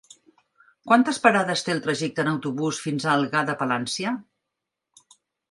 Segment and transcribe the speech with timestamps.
[0.91, 4.17] Quantes parades té el trajecte en autobús fins a Algar de Palància?